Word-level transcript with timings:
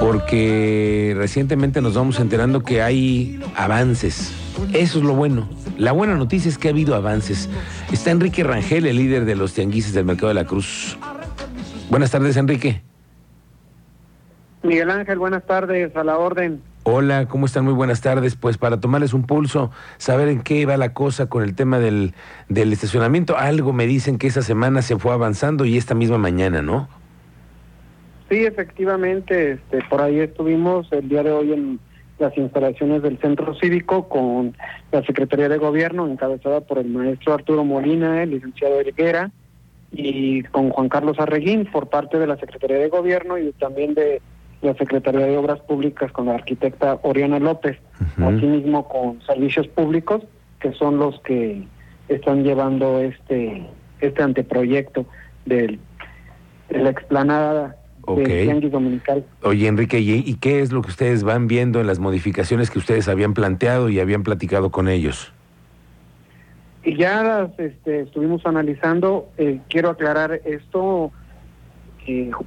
porque 0.00 1.14
recientemente 1.16 1.80
nos 1.80 1.94
vamos 1.94 2.20
enterando 2.20 2.62
que 2.62 2.82
hay 2.82 3.40
avances. 3.56 4.32
Eso 4.72 4.98
es 4.98 5.04
lo 5.04 5.14
bueno. 5.14 5.48
La 5.78 5.92
buena 5.92 6.14
noticia 6.14 6.48
es 6.48 6.58
que 6.58 6.68
ha 6.68 6.70
habido 6.70 6.94
avances. 6.94 7.48
Está 7.92 8.10
Enrique 8.10 8.44
Rangel, 8.44 8.86
el 8.86 8.96
líder 8.96 9.24
de 9.24 9.34
los 9.34 9.54
tianguises 9.54 9.92
del 9.94 10.04
Mercado 10.04 10.28
de 10.28 10.34
la 10.34 10.44
Cruz. 10.44 10.96
Buenas 11.90 12.10
tardes, 12.10 12.36
Enrique. 12.36 12.82
Miguel 14.62 14.90
Ángel, 14.90 15.18
buenas 15.18 15.44
tardes, 15.44 15.94
a 15.94 16.04
la 16.04 16.16
orden. 16.16 16.62
Hola, 16.84 17.26
¿cómo 17.28 17.46
están? 17.46 17.64
Muy 17.64 17.72
buenas 17.72 18.00
tardes. 18.00 18.36
Pues 18.36 18.58
para 18.58 18.80
tomarles 18.80 19.14
un 19.14 19.24
pulso, 19.24 19.70
saber 19.98 20.28
en 20.28 20.42
qué 20.42 20.64
va 20.66 20.76
la 20.76 20.92
cosa 20.92 21.26
con 21.26 21.42
el 21.42 21.54
tema 21.54 21.78
del, 21.78 22.14
del 22.48 22.72
estacionamiento. 22.72 23.36
Algo 23.36 23.72
me 23.72 23.86
dicen 23.86 24.18
que 24.18 24.26
esa 24.26 24.42
semana 24.42 24.82
se 24.82 24.98
fue 24.98 25.12
avanzando 25.12 25.64
y 25.64 25.76
esta 25.76 25.94
misma 25.94 26.18
mañana, 26.18 26.62
¿no? 26.62 26.88
Sí, 28.28 28.44
efectivamente, 28.44 29.52
este, 29.52 29.82
por 29.88 30.00
ahí 30.00 30.20
estuvimos 30.20 30.90
el 30.92 31.08
día 31.08 31.22
de 31.22 31.32
hoy 31.32 31.52
en 31.52 31.80
las 32.18 32.36
instalaciones 32.38 33.02
del 33.02 33.18
Centro 33.18 33.54
Cívico 33.54 34.08
con 34.08 34.56
la 34.92 35.02
Secretaría 35.02 35.48
de 35.48 35.58
Gobierno, 35.58 36.06
encabezada 36.06 36.60
por 36.60 36.78
el 36.78 36.88
maestro 36.88 37.34
Arturo 37.34 37.64
Molina, 37.64 38.22
el 38.22 38.30
licenciado 38.30 38.80
Eriguera, 38.80 39.30
y 39.92 40.42
con 40.44 40.70
Juan 40.70 40.88
Carlos 40.88 41.18
Arreguín 41.18 41.66
por 41.66 41.88
parte 41.88 42.18
de 42.18 42.26
la 42.26 42.36
Secretaría 42.36 42.78
de 42.78 42.88
Gobierno 42.88 43.38
y 43.38 43.52
también 43.52 43.94
de 43.94 44.20
la 44.62 44.74
Secretaría 44.74 45.26
de 45.26 45.36
Obras 45.36 45.60
Públicas 45.60 46.10
con 46.12 46.26
la 46.26 46.34
arquitecta 46.34 46.98
Oriana 47.02 47.38
López, 47.38 47.78
asimismo 48.16 48.88
con 48.88 49.20
Servicios 49.22 49.68
Públicos, 49.68 50.22
que 50.58 50.72
son 50.72 50.98
los 50.98 51.20
que 51.20 51.64
están 52.08 52.42
llevando 52.42 53.00
este 53.00 53.66
este 54.00 54.22
anteproyecto 54.22 55.06
del, 55.46 55.78
de 56.68 56.78
la 56.78 56.90
explanada 56.90 57.76
Dominical. 58.06 59.24
Oye, 59.42 59.66
Enrique, 59.66 60.00
¿y 60.00 60.34
qué 60.34 60.60
es 60.60 60.72
lo 60.72 60.82
que 60.82 60.90
ustedes 60.90 61.22
van 61.24 61.46
viendo 61.46 61.80
en 61.80 61.86
las 61.86 61.98
modificaciones 61.98 62.70
que 62.70 62.78
ustedes 62.78 63.08
habían 63.08 63.34
planteado 63.34 63.88
y 63.88 64.00
habían 64.00 64.22
platicado 64.22 64.70
con 64.70 64.88
ellos? 64.88 65.32
Y 66.84 66.96
ya 66.96 67.22
las 67.22 67.58
este, 67.58 68.00
estuvimos 68.00 68.44
analizando, 68.44 69.30
eh, 69.38 69.60
quiero 69.70 69.88
aclarar 69.88 70.40
esto, 70.44 71.12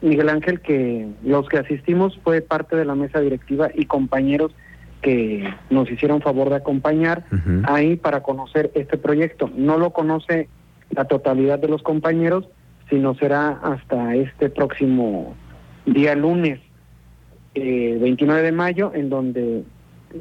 Miguel 0.00 0.28
Ángel, 0.28 0.60
que 0.60 1.08
los 1.24 1.48
que 1.48 1.58
asistimos 1.58 2.16
fue 2.22 2.40
parte 2.40 2.76
de 2.76 2.84
la 2.84 2.94
mesa 2.94 3.20
directiva 3.20 3.70
y 3.74 3.86
compañeros 3.86 4.52
que 5.02 5.52
nos 5.70 5.90
hicieron 5.90 6.20
favor 6.20 6.50
de 6.50 6.56
acompañar 6.56 7.24
ahí 7.64 7.96
para 7.96 8.22
conocer 8.22 8.70
este 8.74 8.98
proyecto. 8.98 9.50
No 9.56 9.78
lo 9.78 9.90
conoce 9.90 10.48
la 10.90 11.06
totalidad 11.06 11.58
de 11.58 11.68
los 11.68 11.82
compañeros, 11.82 12.46
sino 12.88 13.14
será 13.14 13.58
hasta 13.62 14.14
este 14.14 14.50
próximo 14.50 15.34
día 15.86 16.14
lunes, 16.14 16.60
eh, 17.54 17.98
29 18.00 18.42
de 18.42 18.52
mayo, 18.52 18.92
en 18.94 19.10
donde 19.10 19.64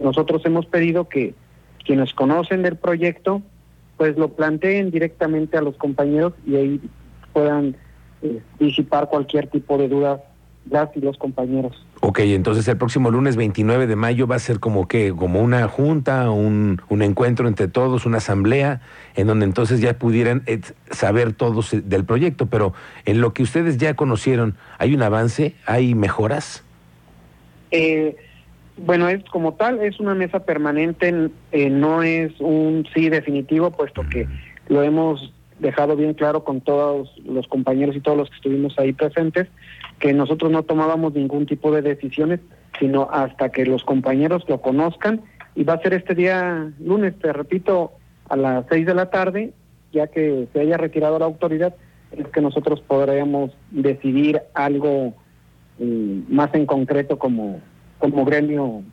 nosotros 0.01 0.45
hemos 0.45 0.66
pedido 0.66 1.09
que 1.09 1.33
quienes 1.85 2.13
conocen 2.13 2.61
del 2.63 2.75
proyecto, 2.75 3.41
pues 3.97 4.17
lo 4.17 4.29
planteen 4.29 4.91
directamente 4.91 5.57
a 5.57 5.61
los 5.61 5.75
compañeros 5.77 6.33
y 6.45 6.55
ahí 6.55 6.81
puedan 7.33 7.75
eh, 8.21 8.41
disipar 8.59 9.09
cualquier 9.09 9.47
tipo 9.47 9.77
de 9.77 9.88
dudas 9.88 10.21
las 10.69 10.95
y 10.95 11.01
los 11.01 11.17
compañeros. 11.17 11.85
Ok, 12.02 12.19
entonces 12.19 12.66
el 12.69 12.78
próximo 12.78 13.11
lunes 13.11 13.36
29 13.36 13.86
de 13.86 13.95
mayo 13.97 14.25
va 14.25 14.36
a 14.36 14.39
ser 14.39 14.61
como 14.61 14.88
que, 14.88 15.14
como 15.14 15.42
una 15.42 15.67
junta, 15.67 16.31
un, 16.31 16.81
un 16.88 17.02
encuentro 17.02 17.47
entre 17.47 17.67
todos, 17.67 18.06
una 18.06 18.17
asamblea, 18.17 18.80
en 19.16 19.28
donde 19.28 19.45
entonces 19.45 19.81
ya 19.81 19.94
pudieran 19.95 20.44
eh, 20.45 20.61
saber 20.91 21.33
todos 21.33 21.73
eh, 21.73 21.81
del 21.81 22.06
proyecto, 22.06 22.45
pero 22.45 22.73
en 23.03 23.19
lo 23.19 23.33
que 23.33 23.44
ustedes 23.44 23.78
ya 23.78 23.95
conocieron, 23.95 24.56
¿hay 24.78 24.95
un 24.95 25.02
avance? 25.02 25.56
¿Hay 25.66 25.94
mejoras? 25.94 26.64
bueno, 28.78 29.09
es 29.09 29.23
como 29.25 29.53
tal, 29.53 29.84
es 29.84 30.00
una 30.00 30.16
mesa 30.16 30.39
permanente, 30.39 31.30
no 31.52 32.02
es 32.02 32.31
un 32.39 32.88
sí 32.95 33.09
definitivo, 33.09 33.69
puesto 33.69 34.03
que 34.09 34.28
lo 34.69 34.81
hemos 34.81 35.34
dejado 35.59 35.96
bien 35.96 36.14
claro 36.14 36.44
con 36.44 36.62
todos 36.62 37.14
los 37.25 37.47
compañeros 37.47 37.96
y 37.96 38.02
todos 38.02 38.18
los 38.18 38.30
que 38.30 38.36
estuvimos 38.36 38.78
ahí 38.80 38.94
presentes 38.94 39.47
que 40.00 40.14
nosotros 40.14 40.52
no 40.52 40.64
tomábamos 40.64 41.14
ningún 41.14 41.46
tipo 41.46 41.72
de 41.72 41.81
decisiones, 41.81 42.40
sino 42.80 43.09
hasta 43.12 43.50
que 43.50 43.66
los 43.66 43.84
compañeros 43.84 44.44
lo 44.47 44.62
conozcan. 44.62 45.22
Y 45.56 45.64
va 45.64 45.74
a 45.74 45.81
ser 45.81 45.94
este 45.94 46.16
día 46.16 46.72
lunes, 46.80 47.14
te 47.20 47.34
repito, 47.34 47.92
a 48.30 48.38
las 48.38 48.66
seis 48.70 48.86
de 48.86 48.96
la 48.96 49.09
tarde, 49.09 49.53
ya 49.92 50.08
que 50.08 50.47
se 50.53 50.59
haya 50.62 50.78
retirado 50.78 51.20
la 51.20 51.25
autoridad, 51.25 51.76
es 52.12 52.28
que 52.28 52.41
nosotros 52.41 52.81
podremos 52.81 53.52
decidir 53.72 54.41
algo 54.53 55.14
mm, 55.80 56.34
más 56.34 56.53
en 56.53 56.66
concreto 56.66 57.20
como, 57.20 57.59
como 57.97 58.24
gremio 58.24 58.84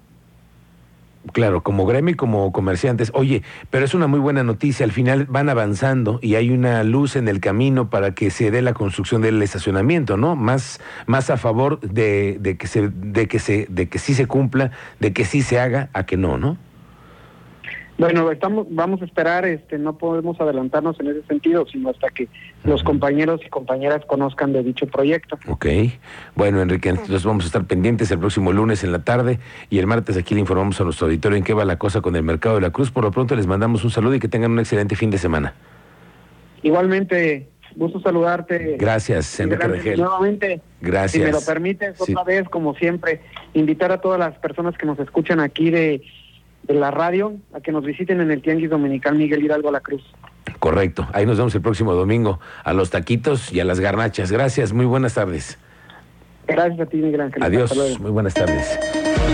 Claro, 1.32 1.62
como 1.62 1.86
gremio 1.86 2.12
y 2.12 2.16
como 2.16 2.52
comerciantes. 2.52 3.10
Oye, 3.14 3.42
pero 3.70 3.84
es 3.84 3.94
una 3.94 4.06
muy 4.06 4.20
buena 4.20 4.42
noticia. 4.42 4.84
Al 4.84 4.92
final 4.92 5.26
van 5.26 5.48
avanzando 5.48 6.18
y 6.22 6.36
hay 6.36 6.50
una 6.50 6.84
luz 6.84 7.16
en 7.16 7.28
el 7.28 7.40
camino 7.40 7.90
para 7.90 8.14
que 8.14 8.30
se 8.30 8.50
dé 8.50 8.62
la 8.62 8.74
construcción 8.74 9.22
del 9.22 9.42
estacionamiento, 9.42 10.16
¿no? 10.16 10.36
Más, 10.36 10.80
más 11.06 11.30
a 11.30 11.36
favor 11.36 11.80
de, 11.80 12.38
de 12.40 12.56
que 12.56 12.66
se, 12.66 12.88
de 12.88 13.26
que 13.26 13.38
se, 13.38 13.66
de 13.68 13.88
que 13.88 13.98
sí 13.98 14.14
se 14.14 14.26
cumpla, 14.26 14.70
de 15.00 15.12
que 15.12 15.24
sí 15.24 15.42
se 15.42 15.58
haga, 15.58 15.90
a 15.92 16.06
que 16.06 16.16
no, 16.16 16.38
¿no? 16.38 16.56
Bueno, 17.98 18.30
estamos, 18.30 18.66
vamos 18.68 19.00
a 19.00 19.06
esperar, 19.06 19.46
este, 19.46 19.78
no 19.78 19.96
podemos 19.96 20.38
adelantarnos 20.38 21.00
en 21.00 21.08
ese 21.08 21.22
sentido, 21.22 21.66
sino 21.66 21.88
hasta 21.88 22.08
que 22.08 22.28
los 22.64 22.82
compañeros 22.82 23.40
y 23.44 23.48
compañeras 23.48 24.04
conozcan 24.06 24.52
de 24.52 24.62
dicho 24.62 24.86
proyecto. 24.86 25.38
Ok, 25.48 25.66
bueno 26.34 26.60
Enrique, 26.60 26.90
entonces 26.90 27.24
vamos 27.24 27.44
a 27.44 27.46
estar 27.46 27.64
pendientes 27.64 28.10
el 28.10 28.18
próximo 28.18 28.52
lunes 28.52 28.84
en 28.84 28.92
la 28.92 28.98
tarde 28.98 29.38
y 29.70 29.78
el 29.78 29.86
martes 29.86 30.16
aquí 30.18 30.34
le 30.34 30.40
informamos 30.40 30.78
a 30.80 30.84
nuestro 30.84 31.06
auditorio 31.06 31.38
en 31.38 31.44
qué 31.44 31.54
va 31.54 31.64
la 31.64 31.78
cosa 31.78 32.02
con 32.02 32.14
el 32.16 32.22
Mercado 32.22 32.56
de 32.56 32.60
la 32.60 32.70
Cruz. 32.70 32.90
Por 32.90 33.04
lo 33.04 33.10
pronto 33.10 33.34
les 33.34 33.46
mandamos 33.46 33.82
un 33.82 33.90
saludo 33.90 34.14
y 34.14 34.20
que 34.20 34.28
tengan 34.28 34.50
un 34.50 34.58
excelente 34.58 34.94
fin 34.94 35.10
de 35.10 35.16
semana. 35.16 35.54
Igualmente, 36.62 37.48
gusto 37.76 38.00
saludarte. 38.00 38.76
Gracias, 38.78 39.40
Enrique 39.40 39.68
Regel. 39.68 40.00
Nuevamente, 40.00 40.60
Gracias. 40.82 41.12
si 41.12 41.20
me 41.20 41.32
lo 41.32 41.40
permites, 41.40 41.98
otra 41.98 42.24
vez, 42.24 42.46
como 42.48 42.74
siempre, 42.74 43.22
invitar 43.54 43.90
a 43.92 44.02
todas 44.02 44.18
las 44.18 44.36
personas 44.38 44.76
que 44.76 44.84
nos 44.84 44.98
escuchan 44.98 45.40
aquí 45.40 45.70
de 45.70 46.02
de 46.66 46.74
la 46.74 46.90
radio 46.90 47.34
a 47.52 47.60
que 47.60 47.72
nos 47.72 47.84
visiten 47.84 48.20
en 48.20 48.30
el 48.30 48.42
Tianguis 48.42 48.70
Dominical 48.70 49.16
Miguel 49.16 49.44
Hidalgo 49.44 49.70
La 49.70 49.80
Cruz. 49.80 50.02
Correcto. 50.58 51.06
Ahí 51.12 51.26
nos 51.26 51.36
vemos 51.38 51.54
el 51.54 51.62
próximo 51.62 51.94
domingo 51.94 52.40
a 52.64 52.72
los 52.72 52.90
taquitos 52.90 53.52
y 53.52 53.60
a 53.60 53.64
las 53.64 53.80
garnachas. 53.80 54.32
Gracias. 54.32 54.72
Muy 54.72 54.86
buenas 54.86 55.14
tardes. 55.14 55.58
Gracias 56.46 56.80
a 56.80 56.86
ti, 56.86 56.98
Miguel 56.98 57.20
Ángel. 57.20 57.42
Adiós. 57.42 57.98
Muy 58.00 58.10
buenas 58.10 58.34
tardes. 58.34 58.78